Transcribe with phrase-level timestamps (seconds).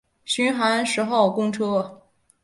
[0.25, 2.01] 循环十号公车